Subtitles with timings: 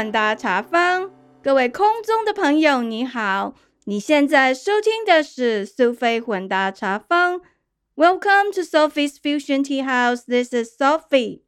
[0.00, 1.10] 混搭茶坊，
[1.42, 3.54] 各位空中的朋友，你好！
[3.84, 7.42] 你现在收听的是苏菲混搭茶坊。
[7.96, 10.22] Welcome to Sophie's Fusion Tea House.
[10.26, 11.42] This is Sophie.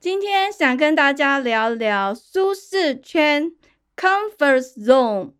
[0.00, 3.52] 今天想跟大家聊聊舒适圈
[3.94, 5.32] （comfort zone）。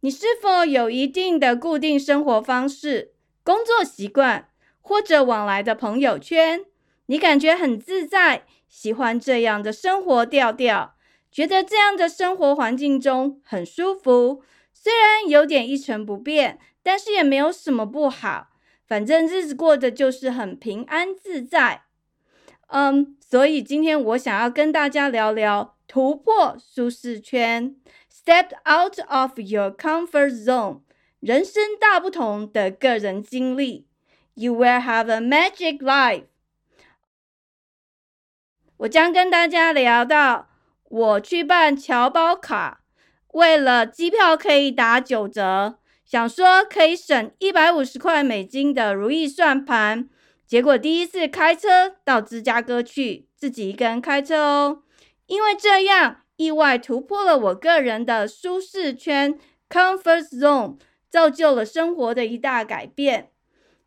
[0.00, 4.50] 你是否有一定的固定生活方式、工作习惯，
[4.82, 6.66] 或者往来的朋友圈？
[7.06, 10.94] 你感觉很自在，喜欢这样的生活调调，
[11.30, 14.42] 觉得这样的生活环境中很舒服。
[14.72, 18.48] 虽然有点一成不变，但是也没有什么不好。
[18.88, 21.82] 反正日子过得就是很平安自在。
[22.68, 27.76] 嗯，所以今天我想要跟大家聊聊突破舒适圈
[28.10, 30.80] ，step out of your comfort zone，
[31.20, 33.86] 人生大不同的个人经历。
[34.32, 36.24] You will have a magic life。
[38.82, 40.48] 我将跟大家聊到，
[40.88, 42.80] 我去办侨胞卡，
[43.32, 50.08] 为了机票可以打九折，想说可以省一百五十块美金的如意算盘。
[50.48, 54.82] 结果第一次开车到芝加哥去，自己一个人开车哦，
[55.26, 59.38] 因为这样意外突破了我个人的舒适圈
[59.70, 63.30] （comfort zone），造就了生活的一大改变。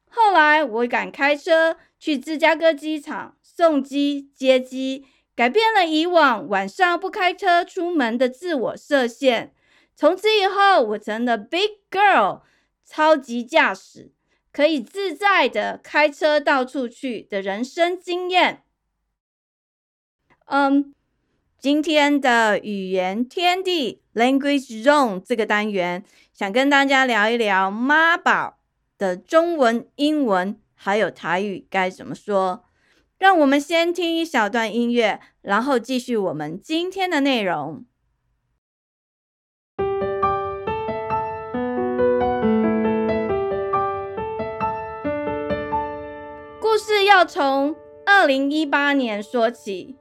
[0.09, 3.34] 后来我敢开车去芝加哥机场。
[3.55, 9.53] 送机接机，改变了以往晚上不开车出门的自我设限。
[9.95, 12.41] 从此以后，我成了 big girl，
[12.85, 14.11] 超级驾驶，
[14.51, 18.63] 可以自在的开车到处去的人生经验。
[20.47, 20.93] 嗯，
[21.57, 28.59] 今天的语言天地 language zone 这个单元，想跟大家聊一聊妈宝
[28.97, 32.65] 的中文、英文还有台语该怎么说。
[33.17, 37.85] 让我们先听一小段音乐，然后继续我们今天的内容。
[46.59, 47.73] 故事要从
[48.05, 49.95] 二零一八年说起。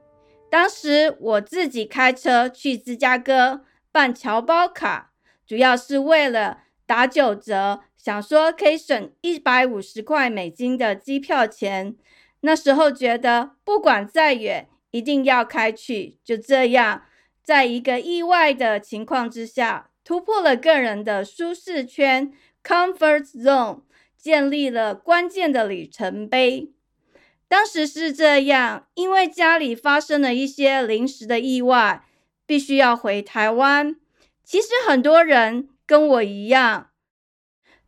[0.51, 3.61] 当时我自己开车去芝加哥
[3.91, 5.11] 办侨胞卡，
[5.47, 11.95] 主要是为了打九折，想说可以省一百五十块美金的机票钱。
[12.41, 16.19] 那时候觉得不管再远，一定要开去。
[16.23, 17.03] 就这样，
[17.43, 22.31] 在一个意外的情况之下，突破了个人的舒适圈
[22.63, 23.81] （comfort zone），
[24.15, 26.71] 建立了关键的里程碑。
[27.47, 32.03] 当时是这样，因为家里发生了一些临时的意外，
[32.45, 33.95] 必须要回台湾。
[34.43, 36.91] 其实很多人跟我一样，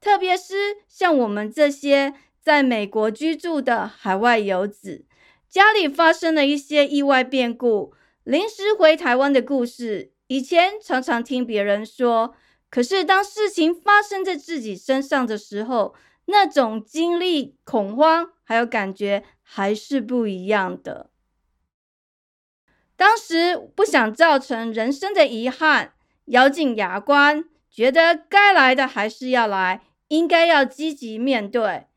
[0.02, 2.16] 特别是像我们这些。
[2.48, 5.04] 在美国居住的海外游子，
[5.50, 7.94] 家里发生了一些意外变故，
[8.24, 12.36] 临时回台湾的故事，以前常常听别人说。
[12.70, 15.94] 可是当事情发生在自己身上的时候，
[16.28, 21.10] 那种经历、恐慌还有感觉还是不一样的。
[22.96, 25.92] 当时不想造成人生的遗憾，
[26.28, 31.88] 咬紧牙关，觉得该来的还是要来，应该要积极面对。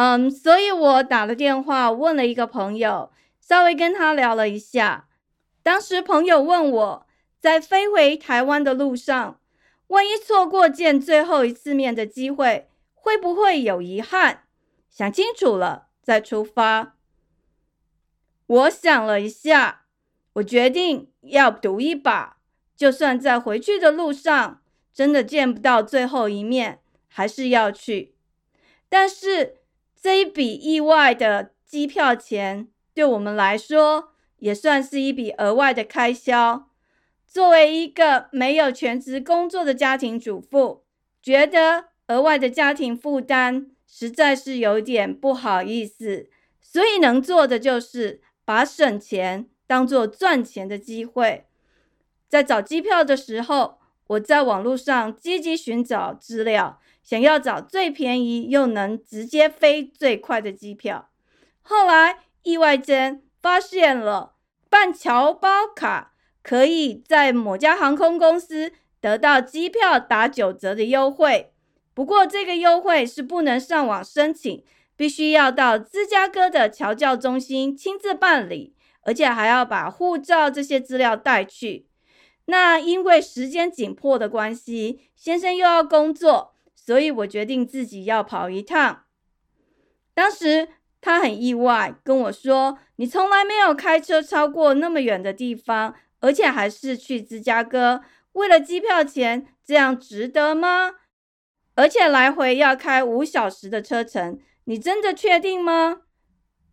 [0.00, 3.10] 嗯，所以我打了电话问了一个朋友，
[3.40, 5.08] 稍微跟他聊了一下。
[5.60, 7.06] 当时朋友问我
[7.40, 9.40] 在飞回台湾的路上，
[9.88, 14.44] 万一错过见最后一次面的机会，会不会有遗憾？
[14.88, 16.94] 想清楚了再出发。
[18.46, 19.86] 我想了一下，
[20.34, 22.36] 我决定要赌一把，
[22.76, 24.62] 就算在回去的路上
[24.94, 28.14] 真的见不到最后一面，还是要去。
[28.88, 29.56] 但是。
[30.00, 36.68] 这一笔意外的机票钱，对我们来说也算是一笔额外的开销。
[37.26, 40.84] 作为一个没有全职工作的家庭主妇，
[41.20, 46.30] 觉得额外的家庭负担实在是有点不好意思，
[46.60, 51.46] 所以能做的就是把省钱当做赚钱的机会。
[52.28, 56.80] 在找机票的时候，我在网络上积极寻找资料。
[57.08, 61.08] 想要找最便宜又能直接飞最快的机票，
[61.62, 64.34] 后来意外间发现了
[64.68, 66.12] 办侨胞卡
[66.42, 71.54] 可以在某家航空公司得到机票打九折的优惠。
[71.94, 74.62] 不过这个优惠是不能上网申请，
[74.94, 78.74] 必须要到芝加哥的侨教中心亲自办理，
[79.04, 81.86] 而且还要把护照这些资料带去。
[82.44, 86.52] 那因为时间紧迫的关系，先生又要工作。
[86.88, 89.04] 所以我决定自己要跑一趟。
[90.14, 90.68] 当时
[91.02, 98.00] 他很意外，跟我说：“你从来没有开车超过那么远的地方，而且还是去芝加哥，
[98.32, 100.92] 为了机票钱，这样值得吗？
[101.74, 106.00] 而且来回要开五小时的车程，你真的确定吗？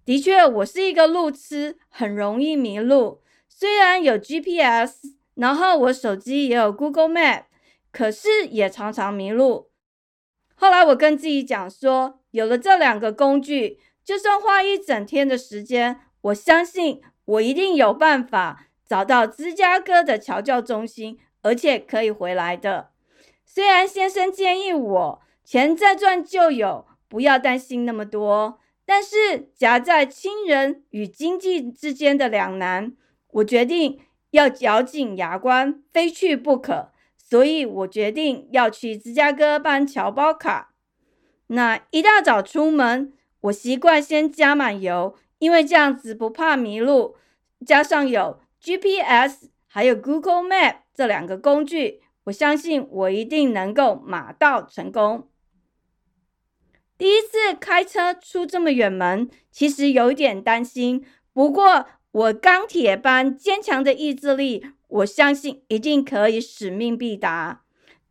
[0.06, 3.22] 的确，我是一个路痴，很容易迷路。
[3.50, 7.44] 虽然有 GPS，然后我手机也有 Google Map，
[7.92, 9.72] 可是也常常迷路。
[10.56, 22.92] 后来我跟自己讲说，有了这两个工具，就算花一整天的时间，我相信我一定有办法找到芝加哥的调教中心，而且可以回来的。
[23.46, 32.94] 虽然先生建议我钱再赚就有，不要担心那么多，但是夹在亲人与经济之间的两难，
[33.32, 34.00] 我决定
[34.32, 36.92] 要咬紧牙关，非去不可。
[37.28, 40.76] 所以我决定要去芝加哥办侨胞卡。
[41.48, 43.12] 那一大早出门，
[43.42, 47.18] 我习惯先加满油，因为这样子不怕迷路。
[47.66, 55.28] 加上有 GPS 还有 Google Map 这两个工具，我相信我一定能够马到成功。
[56.96, 61.04] 第一次开车出这么远门，其实有点担心。
[61.34, 64.68] 不过我钢铁般坚强的意志力。
[64.96, 67.62] 我相信一定可以使命必达。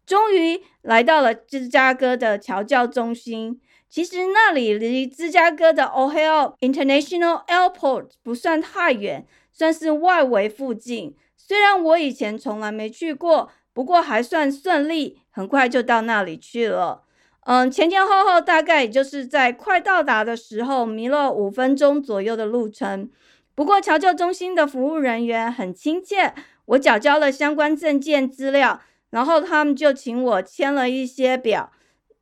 [0.04, 3.60] 终于来到了芝加哥的调教中心。
[3.88, 11.14] 其实那里离芝加哥的 Ohio International Airport 不算太远，算是外围附近。
[11.36, 17.04] 虽然我以前从来没去过，不过还算顺利，很快就到那里去了。
[17.46, 23.08] 嗯，前前后后大概也就是在快到达的时候迷了五分钟左右的路程。
[23.54, 26.34] 不过调教中心的服务人员很亲切。
[26.66, 28.80] 我缴交了相关证件资料，
[29.10, 31.70] 然后他们就请我签了一些表，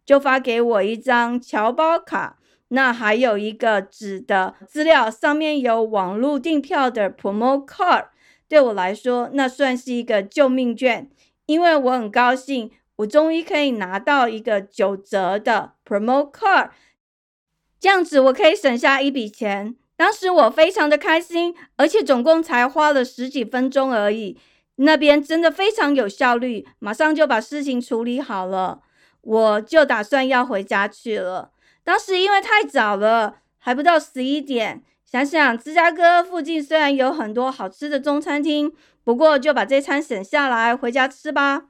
[0.04, 2.38] 就发给我一张侨胞卡。
[2.68, 8.06] 那还有一个纸的资料，上面有网络订票的 promo card。
[8.48, 11.08] 对我来说，那算是一个救命券，
[11.46, 16.70] 因为我很高兴，我终于可以拿到一个九折的 promo card，
[17.78, 19.76] 这样子我可以省下一笔钱。
[19.96, 24.38] 当时我非常的开心，而且总共才花了十几分钟而已。
[24.76, 28.80] 那边真的非常有效率，马上就把事情处理好了。
[29.20, 31.52] 我就打算要回家去了。
[31.84, 34.82] 当时因为太早了，还不到十一点。
[35.04, 38.72] 想想芝加哥附近虽然有很多好吃的中餐厅，
[39.04, 41.66] 不过就把这餐省下来回家吃吧。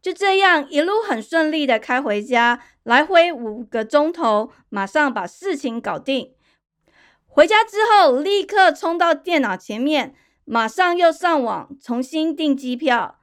[0.00, 6.32] 就这样一路很顺利的开回家，来回五个钟头，马上把事情搞定。
[7.34, 10.14] 回家之后，立刻冲到电脑前面，
[10.44, 13.18] 马上又上网重新订机票。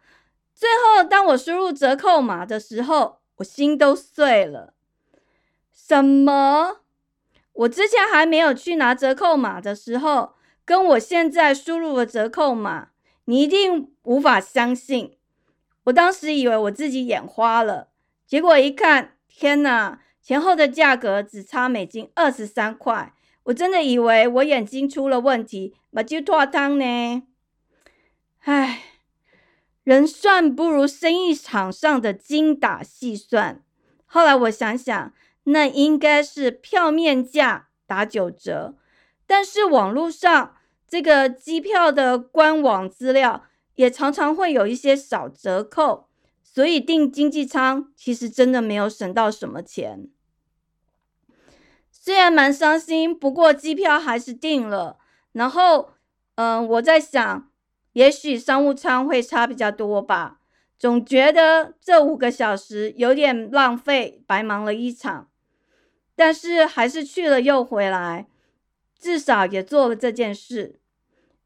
[0.56, 4.74] 最后，当我输入折扣码的时候，我心都碎了。
[5.72, 6.78] 什么？
[7.54, 10.34] 我之前还没有去拿折扣码的时候，
[10.66, 12.88] 跟我现在输入的折扣码，
[13.26, 15.18] 你一定无法相信。
[15.84, 17.90] 我当时以为我自己眼花了，
[18.26, 20.00] 结果一看，天哪！
[20.22, 23.14] 前后的价格只差美金二十三块。
[23.44, 27.24] 我真的以为我眼睛出了问题，把就脱汤呢。
[28.42, 28.84] 唉，
[29.84, 33.64] 人算不如生意场上的精打细算。
[34.06, 38.76] 后来我想想，那应该是票面价打九折，
[39.26, 40.56] 但是网络上
[40.88, 46.08] 这个机票的官网资料也常常会有一些小折扣，
[46.44, 50.10] 所以订经济舱其实真的没有省到什么钱。
[52.02, 54.98] 虽然蛮伤心，不过机票还是订了。
[55.34, 55.90] 然后，
[56.36, 57.50] 嗯，我在想，
[57.92, 60.38] 也许商务舱会差比较多吧。
[60.78, 65.28] 总觉得这五个小时有点浪费，白忙了一场。
[66.16, 68.28] 但是还是去了又回来，
[68.98, 70.80] 至少也做了这件事。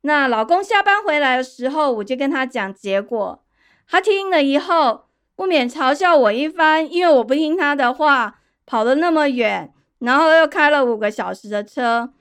[0.01, 3.43] 那老公下班回来的时候，我就跟他讲结果。
[3.87, 5.05] 他听了以后，
[5.35, 9.73] 不免嘲笑我一番，因为我不听他的话，跑了那么远。
[10.03, 12.11] 然后又开了五个小时的车，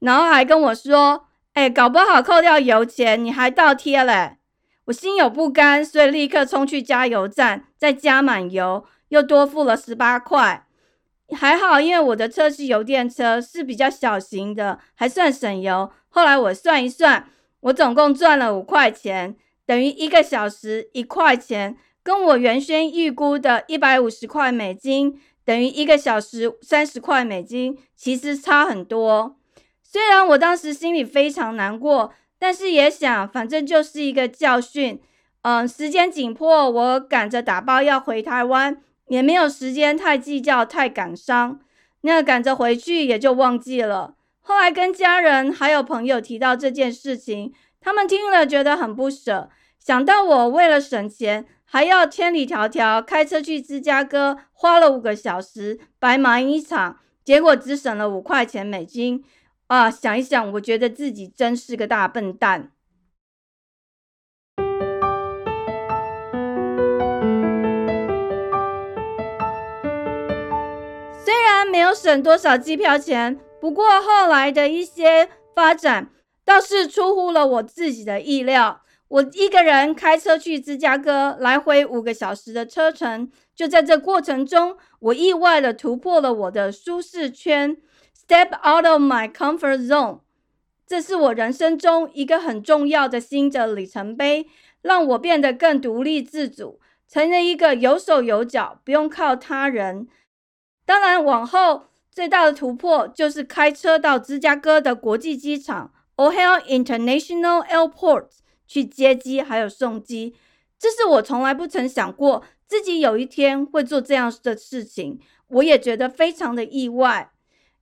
[0.00, 4.36] 然后还跟我说：“哎，搞不好扣掉油钱，你还倒贴嘞！”
[4.84, 10.66] 我心有不甘，所以立刻冲去加油站，再加满油，又多付了十八块。
[11.34, 15.90] 还好，因为我的车是油电车，是比较小型的，还算省油。
[16.10, 17.26] 后来我算一算，
[17.60, 25.18] 我总共赚了五块钱，等于一个小时一块钱，跟我原先预估的一百五十块美金。
[25.44, 29.36] 等于一个小时三十块美金，其实差很多。
[29.82, 35.00] 虽然我当时心里非常难过，但是也想，反正就是一个教训。
[35.42, 41.60] 嗯，时间紧迫，我赶着打包要回台湾，也没有时间太计较、太感伤。
[42.00, 44.14] 那赶着回去也就忘记了。
[44.40, 59.24] 后来跟家人还有朋友提到这件事情，他们听了觉得很不舍，想到我为了省钱还要千里迢迢开车去芝加哥，花了五个小时，白忙一场，结果只省了五块钱美金。
[59.66, 62.70] 啊，想一想，我觉得自己真是个大笨蛋。
[71.24, 76.08] 虽然没有省多少机票钱，不过后来的一些发展
[76.44, 78.83] 倒是出乎了我自己的意料。
[79.08, 83.30] 我一个人开车去芝加哥，来回五个小时的车程。
[83.54, 87.76] 就在这过程中，我意外的突破了我的舒适圈。
[88.26, 90.20] Step out of my comfort zone，
[90.86, 94.46] 这是我人生中一个很重要的新的里程碑，
[94.80, 100.08] 让我变得更独立自主，成了一个有手有脚，不用靠他人。
[100.86, 108.28] 当然，往后最大的突破就是开车到芝加哥的国际机场 O'Hare International Airport
[108.66, 110.34] 去接机还有送机。
[110.78, 117.30] 这是我从来不曾想过自己有一天会做这样的事情，我也觉得非常的意外。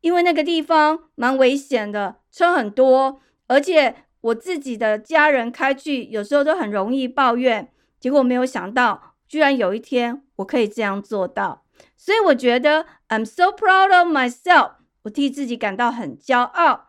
[0.00, 7.72] 因为那个地方蛮危险的，车很多，而且我自己的家人开去，有时候都很容易抱怨。
[8.00, 11.64] 结果没有想到，居然有一天我可以这样做到，
[11.96, 14.72] 所以我觉得 I'm so proud of myself，
[15.02, 16.88] 我替自己感到很骄傲。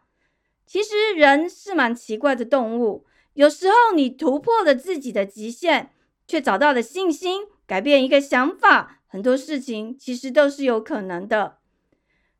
[0.65, 5.89] 其实人是蛮奇怪的动物，有时候你突破了自己的极限，
[6.27, 11.57] 却找到了信心，改变一个想法，很多事情其实都是有可能的。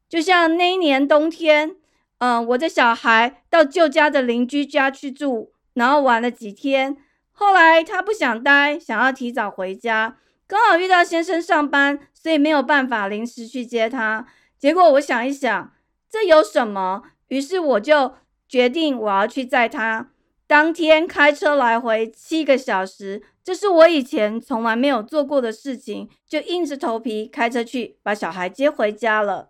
[0.08, 1.76] 就像那一年冬天，
[2.20, 6.98] 嗯，我的小孩到旧家的邻居家去住，然后玩了几天。
[7.32, 14.28] 后来他不想待，想要提早回家，刚好遇到先生上班，所以没有办法临时去接他。
[14.60, 15.74] 结果我想一想，
[16.08, 17.02] 这有什么？
[17.30, 18.14] 于是我就
[18.48, 20.12] 决定我要去载他。
[20.54, 29.50] 当天开车来回七个小时，这是我以前从来没有做过的事情，就硬着头皮开车去把小孩接回家了。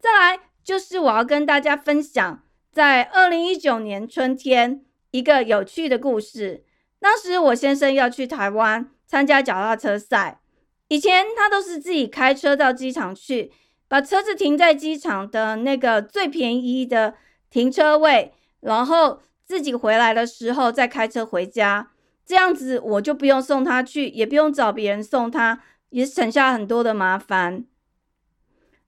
[0.00, 2.42] 再来就是我要跟大家分享，
[2.72, 6.64] 在二零一九年春天一个有趣的故事。
[6.98, 10.40] 当时我先生要去台湾参加脚踏车赛，
[10.88, 13.52] 以前他都是自己开车到机场去，
[13.86, 17.14] 把车子停在机场的那个最便宜的
[17.48, 19.20] 停车位，然后
[19.52, 21.90] 自己回来的时候再开车回家。
[22.24, 27.66] 这样子我就不用送他去，也不用找别人送他，也省下很多的麻烦。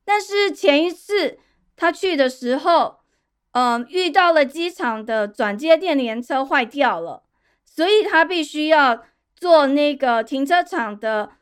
[0.06, 1.38] 但是前一次
[1.76, 3.00] 他去的时候，
[3.52, 7.24] 嗯，遇到了机场的转接电联车坏掉了，
[7.62, 9.04] 所以他必须要
[9.36, 11.32] 坐那个停车场的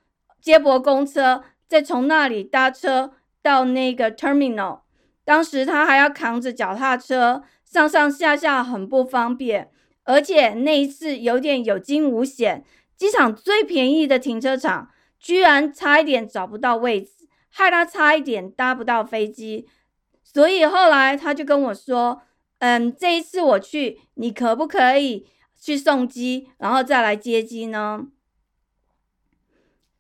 [0.40, 4.80] 接驳公车，再从那里搭车到那个 terminal。
[5.24, 9.70] 当时他还要扛着脚踏车上上下下，很不方便。
[10.04, 12.64] 而且那一次有点有惊无险，
[12.96, 17.28] 机场最便宜的停车场居然差一点找不到位置。
[17.48, 19.68] 害他差一点搭不到飞机，
[20.22, 22.22] 所以后来他就跟我说
[22.60, 25.26] ：“嗯，这一次我去，你可不可以
[25.60, 28.06] 去送机，然后再来接机呢？”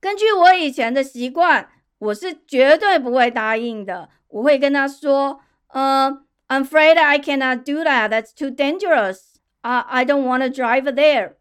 [0.00, 4.08] 根据我以前的习惯，我是绝对不会答应的。
[4.28, 5.40] 我会跟他说
[5.74, 6.21] ：“嗯
[6.52, 8.10] ，I'm afraid I cannot do that.
[8.10, 9.36] That's too dangerous.
[9.62, 11.34] I I don't want to drive there。”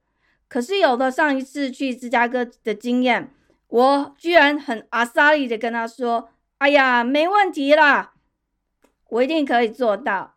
[0.48, 3.34] 可是有了上一次去芝加哥的经验。
[3.68, 8.13] 我居然很阿萨利的跟他说：“哎呀，没问题啦，
[9.10, 10.36] 我一定可以做到。”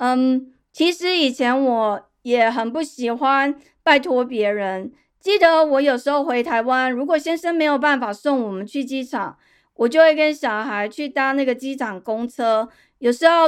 [0.00, 4.90] 嗯，其实以前我也很不喜欢拜托别人。
[5.20, 9.36] 记得我有时候回台湾，如果先生没有办法送我们去机场，
[9.74, 13.46] 我就会跟小孩去搭那个机场公车，有时候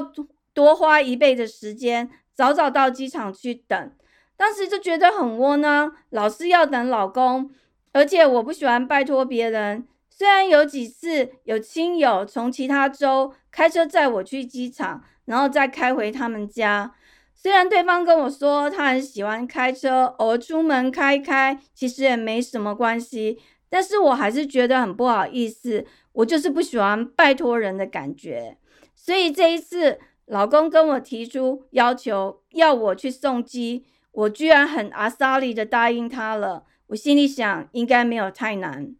[0.55, 3.93] 多花一倍的时间，早早到机场去等。
[4.37, 7.51] 当时就觉得很窝囊，老是要等老公。
[7.93, 9.87] 而且我不喜欢拜托别人。
[10.11, 16.95] 虽然有几次有亲友从其他州开车载我去机场，然后再开回他们家。
[17.35, 23.39] 虽然对方跟我说他很喜欢开车，偶尔出门开开，其实也没什么关系。
[23.69, 25.85] 但是我还是觉得很不好意思。
[26.13, 28.57] 我就是不喜欢拜托人的感觉。
[28.95, 36.65] 所以这一次，老公跟我提出要求要我去送机，我居然很阿萨利的答应他了。
[36.89, 38.95] 我心里想，应该没有太难。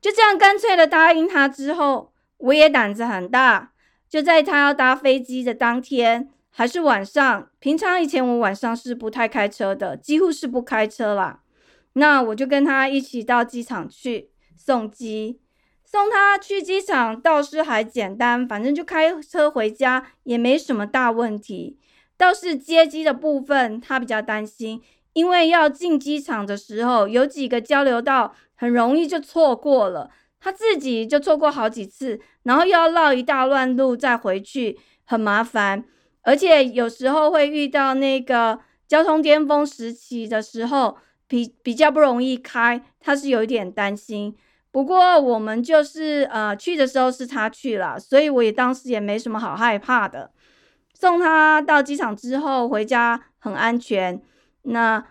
[0.00, 3.72] 就这样干脆的答应他之后，我也胆子很大。
[4.08, 7.50] 就在他要搭飞机的当天，还是晚上。
[7.58, 11.42] 平常以前我晚上是不太开车的，几乎是不开车啦。
[11.92, 15.40] 那我就跟他一起到机场去送机。
[15.90, 21.80] 送他去机场倒是还简单，反正就开车回家也没什么大问题。
[22.16, 24.80] 倒是接机的部分，他比较担心，
[25.14, 35.84] 因为要进机场的时候，有几个交流道很容易就错过了，他自己就错过好几次，然后又要绕一大乱路再回去，很麻烦。
[36.22, 44.36] 而且有时候会遇到那个交通巅峰时期的时候，比比较不容易开，他是有一点担心。
[44.72, 50.30] 不过我们就是呃去的时候是他去了，所以我也当时也没什么好害怕的。
[50.94, 54.20] 送他到机场之后回家很安全，
[54.62, 55.04] 那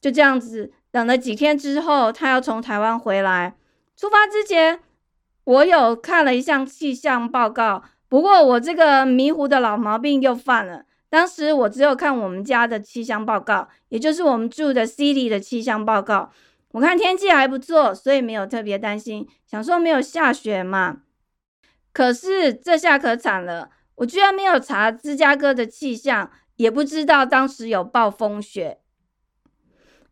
[0.00, 3.56] 就这样子等了几天之后，他要从台湾回来。
[3.96, 4.80] 出发之前，
[5.44, 10.84] 我有看了一项气象报告，不过我这个迷糊的老毛病又犯了。
[11.08, 16.30] 当时我只有看我们家的气象报告，也就是我们住的 city 的气象报告。
[16.72, 21.02] 我看天气还不错，所以没有特别担心，想说没有下雪嘛。
[21.92, 28.78] 可是这下可惨了，我居然没有查芝加哥的气象，也不知道当时有暴风雪。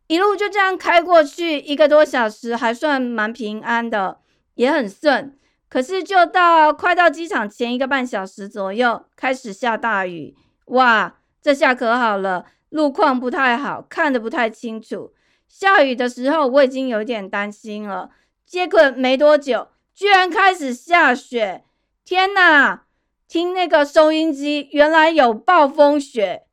[0.08, 4.20] 一路就这样开过去，一个多小时还算蛮平安的，
[4.54, 5.38] 也很顺。
[5.68, 10.34] 可是就到快到机场前一个半小时左右，开始下大雨。
[10.66, 15.12] 哇，这下可好了，路况不太好，看得不太清楚。
[15.48, 18.10] 下雨的时候，我已经有点担心了。
[18.46, 21.64] 结果没多久，居然开始下雪！
[22.04, 22.84] 天哪！
[23.26, 26.44] 听那个收音机，原来有暴风雪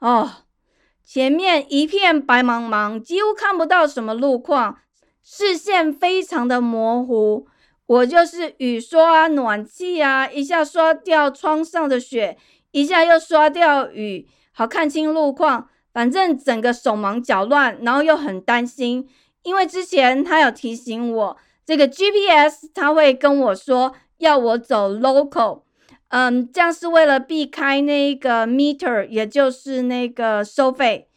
[0.00, 0.30] 哦！
[1.04, 4.78] 前面一片白茫茫，几乎看不到什么路况，
[5.22, 7.46] 视线非常的模糊。
[7.86, 12.36] 我就是雨刷、暖气啊，一下刷掉窗上的雪，
[12.72, 15.68] 一下又刷掉雨，好看清路况。
[15.94, 19.08] 反正整个手忙脚乱，然后又很担心，
[19.44, 25.62] 因为之前他有提醒我，这个 GPS 他会跟我说要我走 local，
[26.08, 31.08] 嗯，这样是为了避开那个 meter，也就是那个收费。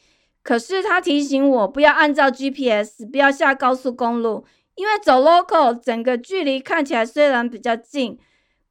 [0.44, 8.20] 可是他提醒我不要按照 GPS，不要下高速公路，因为走 local 整个距离看起来虽然比较近，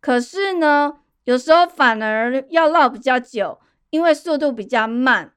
[0.01, 3.59] 可是呢，有时候反而要绕比较久，
[3.91, 5.33] 因为速度比较慢。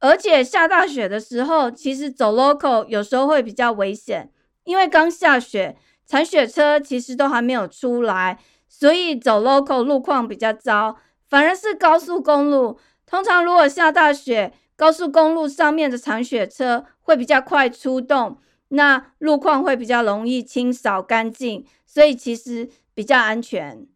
[0.00, 4.30] 而且下大雪的时候，其实走 local 有时候会比较危险，
[4.64, 10.96] 因为刚下雪，铲雪车其实都还没有出来，所以走 local 路况比较糟。
[11.28, 23.86] 反而是高速公路，通常如果下大雪，高速公路上面的铲雪车会比较快出动，那路况会比较容易清扫干净，所以其实比较安全。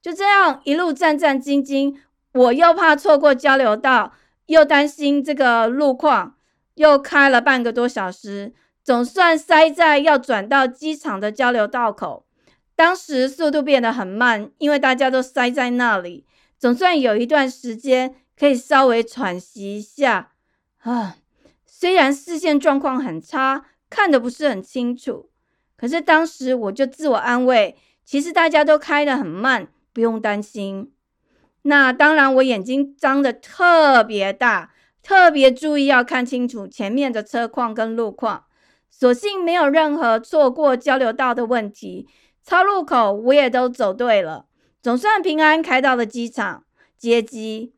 [0.00, 1.96] 就这样一路战战兢兢，
[2.32, 4.12] 我又怕错过交流道。
[4.48, 6.36] 又担心这个路况，
[6.74, 12.26] 又开了半个多小时，总算塞在要转到机场的交流道口。
[12.74, 16.26] 当时速度变得很慢，因为大家都塞在那里，
[16.58, 20.32] 总算有一段时间可以稍微喘息一下。
[20.78, 21.16] 啊，
[21.66, 25.28] 虽然视线状况很差，看得不是很清楚，
[25.76, 30.92] 可是当时我就自我安慰，其实大家都开得很慢，不用担心。
[31.62, 38.44] 那当然，我眼睛张的特别大，特别注意要看清楚前面的车况跟路况。
[38.90, 42.08] 所幸没有任何错过交流道的问题，
[42.42, 44.46] 超路口我也都走对了，
[44.82, 46.64] 总算平安开到了机场
[46.96, 47.74] 接机。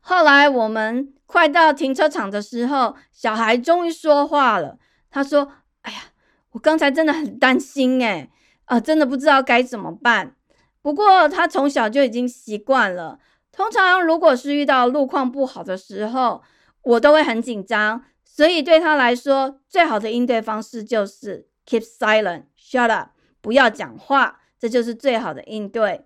[0.00, 4.78] 后来我们快到停车场的时候，小孩终于说话了。
[5.10, 5.98] 他说：“哎呀，
[6.52, 8.30] 我刚才真的很担心，诶，
[8.66, 10.35] 啊，真的不知道该怎么办。”
[10.86, 13.18] 不过他从小就已经习惯了。
[13.50, 16.40] 通常如果是遇到路况不好的时候，
[16.82, 18.04] 我都会很紧张。
[18.24, 23.08] 所以对他来说，最好的应对方式就是 keep silent, shut up，
[23.40, 26.04] 不要讲话，这就是最好的应对。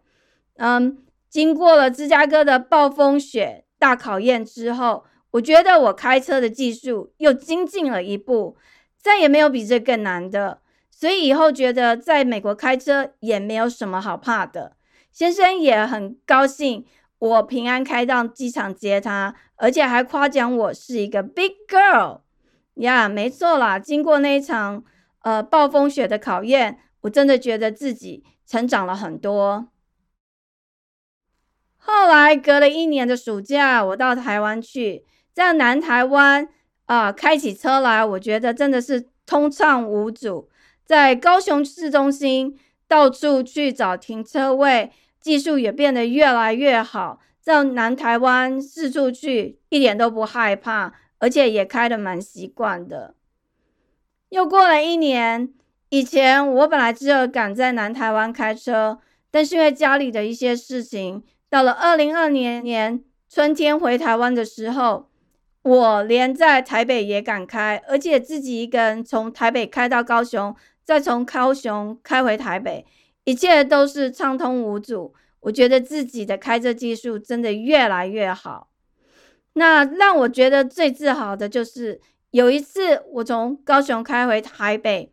[0.57, 0.97] 嗯，
[1.29, 8.57] 经过了芝加哥的暴风雪大考验之后，我觉得我开车的技术又精进了一步，
[8.99, 10.60] 再也没有比这更难的。
[11.01, 14.77] 所以以后觉得在美国开车也没有什么好怕的。
[15.11, 16.85] 先生也很高兴
[17.19, 22.21] 我平安开到机场接他，而且还夸奖我是一个 big girl。
[22.75, 24.85] 呀，没错啦，经过那一场
[25.23, 29.69] 呃暴风雪的考验，我真的觉得自己成长了很多。
[31.79, 36.47] 后来隔了一年的暑假，我到台湾去，在南台湾
[36.85, 40.50] 啊开起车来，我觉得真的是通畅无阻。
[40.91, 47.21] 在高雄市中心到处去找停车位，技术也变得越来越好。
[47.41, 53.15] 在南台湾四处去，一点都不害怕，而且也开得蛮习惯的。
[54.31, 55.55] 又过了一年，
[55.91, 58.99] 以前我本来只有赶在南台湾开车，
[59.31, 65.09] 但是因为家里的一些事情，到了二零二年年春天回台湾的时候，
[65.63, 72.87] 我连在台北也敢开，而且自己一个人从台北开到高雄，再从高雄开回台北，
[73.25, 75.15] 一切都是畅通无阻。
[75.41, 78.69] 我觉得自己的开车技术真的越来越好。
[79.55, 85.13] 那让我觉得最自豪的就是有一次我从高雄开回台北，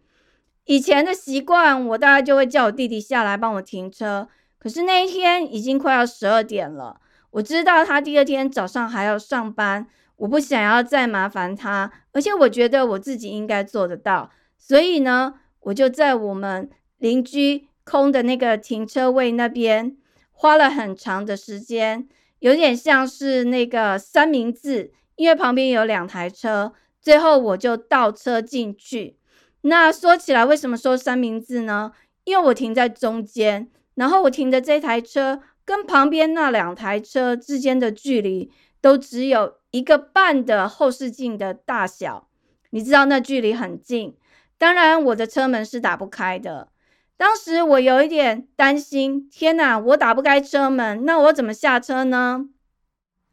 [0.66, 4.28] 以前的习惯我大概就会叫我弟弟下来帮我停车，
[4.60, 7.00] 可是那一天已经快要十二点了，
[7.32, 15.36] 我知道他第二天早上还要上班，我不想要再麻烦他，而且我觉得我自己应该做得到，所以呢，
[15.68, 19.98] 我就在我们邻居空的那个停车位那边
[20.32, 22.08] 花了很长的时间。
[22.40, 29.18] 有点像是那个三明治，因为旁边有两台车，最后我就倒车进去。
[29.62, 31.92] 那说起来，为什么说三明治呢？
[32.26, 42.30] 因为我停在中间，然后我停的这台车跟旁边那两台车之间的距离都只有一个半的后视镜的大小，
[42.70, 44.16] 你知道那距离很近。
[44.58, 46.70] 当然，我的车门是打不开的。
[47.16, 52.46] 当时我有一点担心，天哪，我打不开车门，那我怎么下车呢？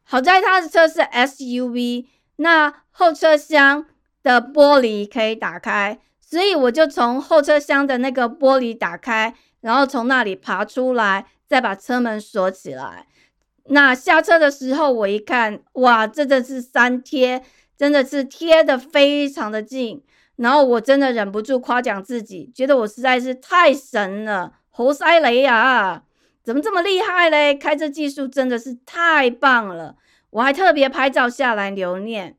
[0.02, 2.06] 好在他的车是 SUV，
[2.36, 3.86] 那后车厢
[4.22, 13.06] 的玻璃可以打开，所以我就从后车厢的那个玻璃打开，然后从那里爬出来，再把车门锁起来。
[13.68, 17.42] 那下车的时候，我一看，哇，真的是三贴，
[17.76, 20.02] 真的是贴的非常的近。
[20.36, 26.02] 然后我真的忍不住夸奖自己，觉得我实在是太神了，猴塞雷呀，
[26.42, 27.54] 怎么这么厉害嘞？
[27.54, 29.96] 开车技术真的是太棒了，
[30.30, 32.36] 我还特别拍照下来留念。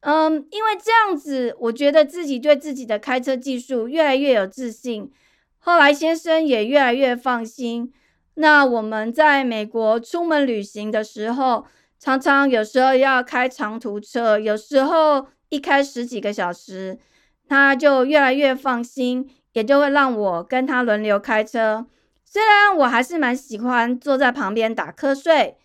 [0.00, 5.10] 嗯，因为这样子，我觉得自己对自己的开车技术越来越有自信。
[5.58, 7.92] 后来先生也越来越放心。
[8.34, 11.66] 那我们在美国出门旅行的时候，
[12.00, 16.98] 常常有时候要开长途车，有时候一开十几个小时。
[17.46, 21.84] 他就越来越放心，也就会让我跟他轮流开车。
[22.24, 25.56] 虽然我还是蛮喜欢坐在旁边打瞌睡，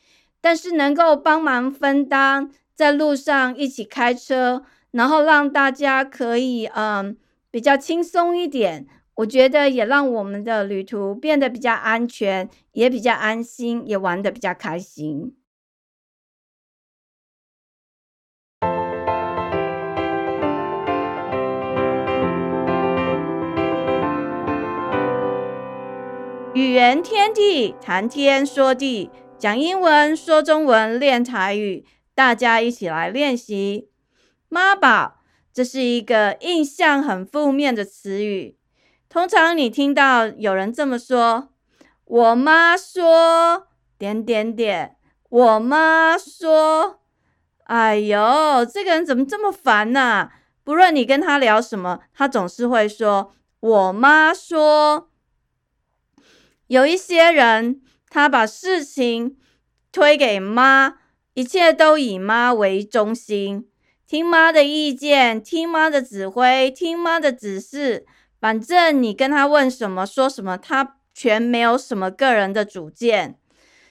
[0.41, 7.15] 但是能够帮忙分担在路上一起开车，然后让大家可以嗯
[7.51, 15.35] 比较轻松一点，我觉得也让我们的旅途变得比较安全，也比较安心，也玩得比较开心。
[26.55, 33.89] 语言天地，谈天说地，讲英文说中文，练台语，大家一起来练习。
[34.47, 35.17] 妈宝，
[35.53, 38.57] 这是一个印象很负面的词语。
[39.09, 41.49] 通常你听到有人这么说
[42.05, 44.95] ：“我妈说点点点。”
[45.27, 47.01] 我妈说
[47.67, 50.31] ：“哎呦，这个人怎么这么烦呐？”
[50.63, 55.09] 不论你跟他聊什么，他总是会说：“我妈说。”
[56.67, 59.37] 有一些人，他把事情
[59.91, 60.95] 推给妈，
[61.33, 63.67] 一切都以妈为中心，
[64.07, 68.05] 听妈的意见，听妈的指挥，听妈的指示。
[68.39, 73.37] 反正你跟他问什么，说什么，他全没有什么个人的主见，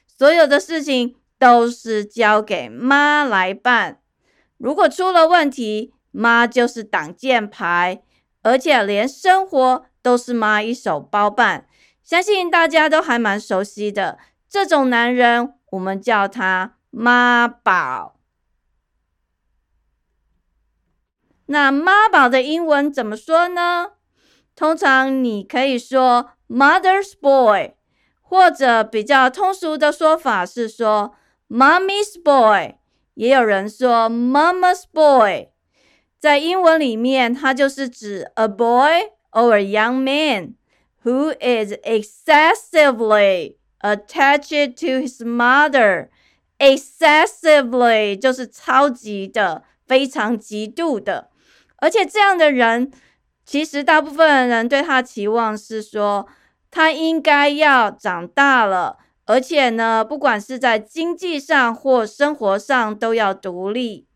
[0.07, 4.01] 所有的事情都是交给妈来办。
[4.59, 8.03] 如果出了问题，妈就是挡箭牌，
[8.43, 11.67] 而且连生活都是妈一手包办。
[12.05, 18.21] 相信大家都还蛮熟悉的这种男人，我们叫他妈宝。
[21.47, 23.93] 那妈宝的英文怎么说呢？
[24.55, 27.73] 通常你可以说 mother's boy，
[28.21, 31.15] 或者比较通俗的说法是说
[31.49, 32.75] mommy's boy，
[33.15, 35.49] 也有人说 mama's boy。
[36.19, 40.55] 在英文里面，它就是指 a boy or a young man。
[41.05, 46.09] Who is excessively attached to his mother.
[46.59, 51.29] Excessively 就是超级的、非常极度的，
[51.77, 52.93] 而且这样的人，
[53.45, 56.27] 其实大部分人对他期望是说，
[56.71, 64.07] 他应该要长大了，而且呢，不管是在经济上或生活上都要独立，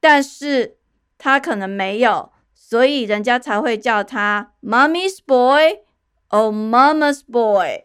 [0.00, 0.78] 但是
[1.18, 5.80] 他可能没有，所以人家才会叫他 “mommy's boy”。
[6.28, 7.84] Oh, mama's boy。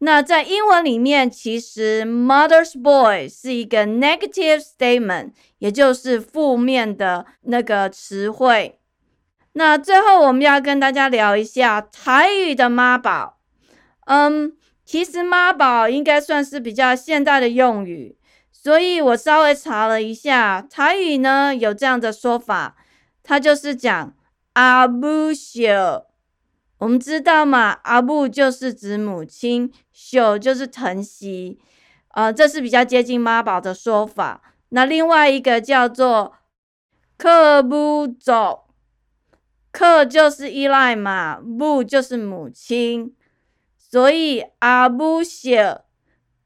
[0.00, 8.78] 那在英文里面，其实 mother's boy 是一个 negative statement，也就是负面的那个词汇。
[9.54, 13.38] 那最后我们要跟大家聊一下台语的妈宝。
[14.06, 18.16] 嗯，其实妈宝应该算是比较现代的用语，
[18.52, 22.76] 所以我稍微查了一下，台语呢有这样的说法，
[23.24, 24.14] 它就是讲
[24.52, 26.07] 阿母秀。
[26.78, 31.58] 我们知道嘛，阿布就是指母亲，秀就是疼惜，
[32.12, 34.42] 呃，这是比较接近妈宝的说法。
[34.68, 36.34] 那另外一个叫做
[37.16, 38.60] 克母族，
[39.72, 43.14] 克就是依赖嘛，母就是母亲，
[43.76, 45.80] 所以阿布秀，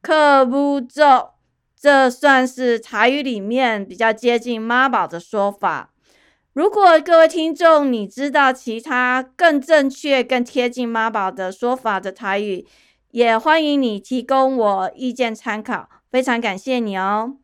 [0.01, 1.03] 克母族，
[1.79, 5.92] 这算是台语里面比较接近妈宝的说法。
[6.55, 12.67] 如果各位听众你知道其他更正确、更贴近妈宝的说法的台语，
[13.13, 17.39] 也欢迎你提供我意见参考，非常感谢你哦。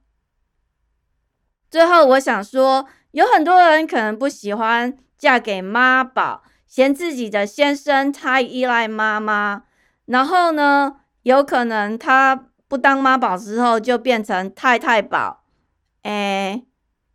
[1.70, 9.62] 最后，我想说，有很多人可能不喜欢嫁给妈宝，嫌自己的先生太依赖妈妈，
[10.04, 15.44] 然后呢，有可能他不当妈宝之后就变成太太宝，
[16.02, 16.64] 哎。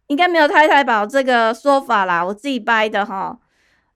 [0.08, 3.40] 应该没有太太宝这个说法啦，我自己掰的哈。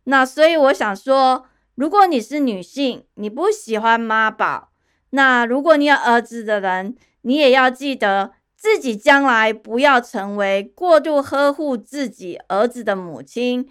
[0.05, 4.69] 那所以我想说，如果你是女性，你不喜欢妈宝，
[5.09, 13.69] 那如果你有儿子的人，你也要记得自己将来不要成为过度呵护自己儿子的母亲，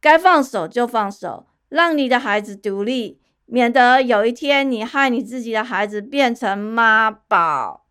[0.00, 7.84] 该放手就放手，让你的孩子独立，免得有一天你害你自己的孩子变成妈宝，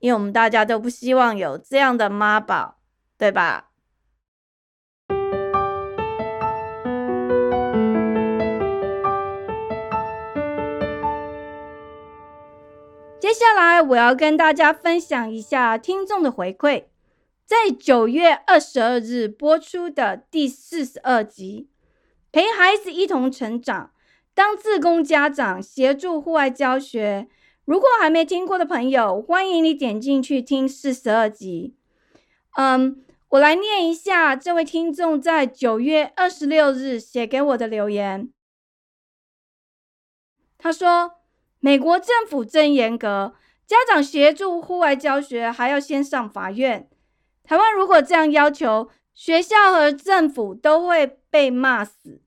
[0.00, 2.73] 因为我们大家都不希望有这样的妈宝。
[3.16, 3.70] 对吧？
[13.20, 16.84] 接下来我要跟大家分享一下听众的回馈。
[17.46, 21.68] 在九月二十二日播出的第四十二集
[22.32, 23.86] 《陪孩子一同成长》，
[24.34, 27.28] 当自工家长协助户外教学。
[27.64, 31.74] 如果还没听过的朋友，欢迎你点进去听四十二集。
[32.54, 33.00] 嗯。
[33.30, 38.30] 我来念一下这位听众在九月二十六日写给我的留言。
[40.56, 41.14] 他说
[41.58, 43.34] ：“美国政府真严格，
[43.66, 46.88] 家长协助户外教学还要先上法院。
[47.42, 52.22] 台湾如果这样要求，学校和政府都会被骂死。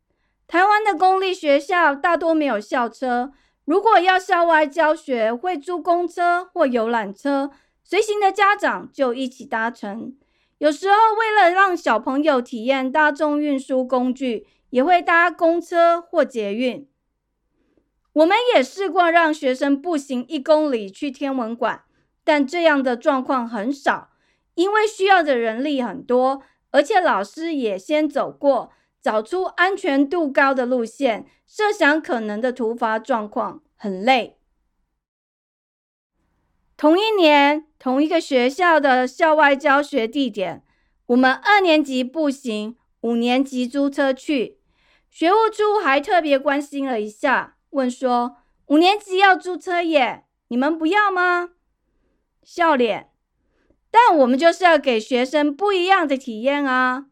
[0.46, 3.32] 台湾的公立学校大多没有校车，
[3.64, 7.52] 如果要校外教学，会租公车或游览车，
[7.90, 10.14] 随行的家长就一起搭乘。”
[10.60, 16.86] 有时候，为了让小朋友体验大众运输工具，也会搭公车或捷运。
[18.12, 21.84] 我们也试过让学生步行一公里去天文馆，
[22.26, 24.10] 但这样的状况很少，
[24.56, 28.72] 因为需要的人力很多，而且老师也先走过，
[29.02, 34.37] 找出安全度高的路线，设想可能的突发状况，很累。
[36.78, 37.66] 同一年。
[37.80, 40.64] 同一个学校的校外教学地点，
[41.06, 44.60] 我们二年级步行，五年级租车去。
[45.12, 48.38] 学务处还特别关心了一下，问说
[48.68, 51.52] ：“五年级要租车耶，你们不要吗？”
[52.44, 53.12] 笑脸。
[53.92, 57.06] 但我们就是要给学生不一样的体验啊！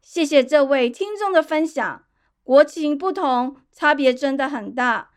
[0.00, 2.06] 谢谢这位听众的分享。
[2.42, 5.10] 国情不同，差别真的很大。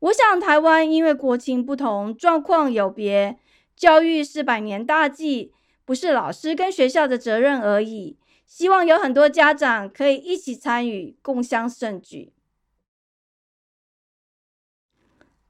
[0.00, 3.38] 我想，台湾因为国情不同，状况有别，
[3.74, 5.52] 教育是百年大计，
[5.84, 8.16] 不是老师跟学校的责任而已。
[8.46, 12.32] 希望有很多家长可以一起参与，共襄盛举。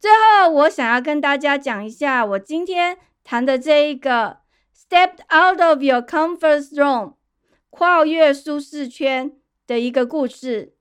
[0.00, 4.38] 最后，我想要跟大家讲一下我今天谈的这一个
[4.74, 7.14] “step out of your comfort zone”，
[7.68, 10.77] 跨越舒适圈的一个故事。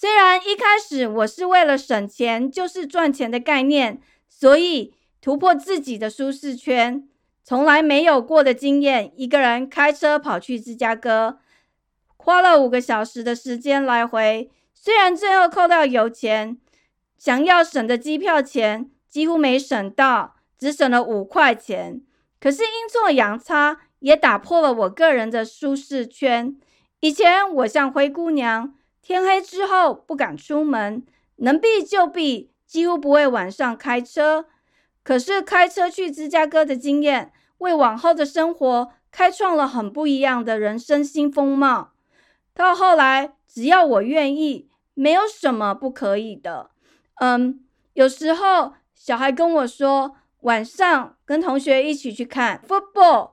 [0.00, 7.08] 虽然一开始我是为了省钱，就是赚钱的概念，所以突破自己的舒适圈，
[7.42, 11.40] 从来没有过的经验，一个人开车跑去芝加哥，
[12.16, 14.48] 花了五个小时的时间来回。
[14.72, 16.56] 虽然最后扣掉油钱，
[17.18, 22.00] 想要省的机票钱几乎没省到，只省了五块钱。
[22.38, 26.56] 可是阴错阳差，也打破了我个人的舒适圈。
[27.00, 28.74] 以前我像灰姑娘。
[29.08, 31.02] 天黑之后不敢出门，
[31.36, 34.44] 能避就避，几乎不会晚上开车。
[35.02, 41.92] 可是开车去芝加哥的经验，为往后的生活开创了很不一样的人生新风貌。
[42.52, 46.68] 到后来，只要我愿意，没有什么不可以的。
[47.14, 53.30] 嗯，有时候小孩跟我说晚上跟同学一起去看 football，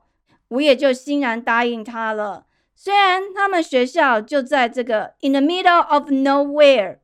[0.48, 2.45] 我也就欣然答应他了。
[2.78, 6.98] 虽然他们学校就在这个 in the middle of nowhere，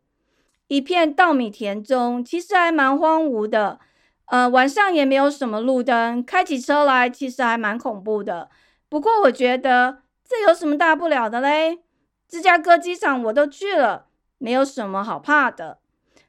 [0.68, 3.80] 一片稻米田中，其实还蛮荒芜的。
[4.26, 8.50] 呃，晚上也没有什么路灯，开起车来其实还蛮恐怖的。
[8.88, 11.80] 不过我觉得这有什么大不了的嘞？
[12.28, 14.06] 芝加哥机场我都去了，
[14.38, 15.78] 没有什么好怕的。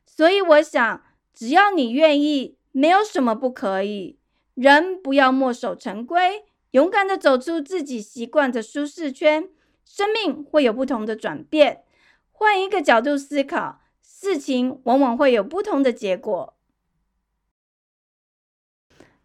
[0.06, 1.01] 所以我想，
[1.34, 4.17] 只要你愿意，没有什么不可以。
[4.56, 9.47] 人不要墨守成规，勇敢的走出自己习惯的舒适圈，
[9.86, 11.83] 生命会有不同的转变。
[12.31, 16.57] 换一个角度思考，事情往往会有不同的结果。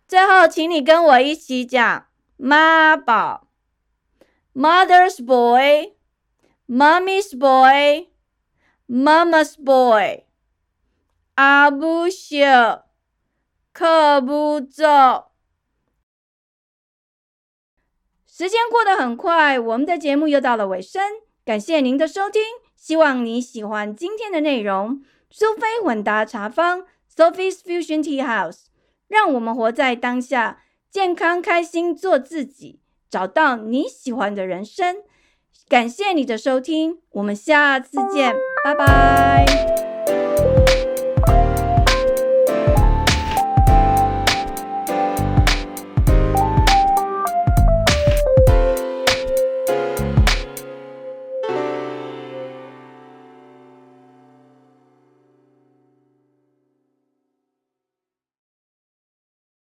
[0.06, 3.48] 最后，请你跟我一起讲妈宝
[4.54, 5.94] ：Mother's boy,
[6.68, 8.08] Mommy's boy,
[8.87, 10.24] Mama's boy。
[11.37, 12.44] 阿不秀。
[13.72, 15.27] 可不走。
[18.38, 21.03] 时间过得很快，我们的节目又到了尾声。
[21.44, 22.40] 感谢您的收听，
[22.77, 25.03] 希望你喜欢今天的内容。
[25.29, 28.66] 苏菲混搭茶坊 （Sophie's Fusion Tea House），
[29.09, 32.79] 让我们活在当下，健康开心，做自己，
[33.11, 34.98] 找到你喜欢的人生。
[35.68, 39.88] 感谢你的收听，我们下次见，拜拜。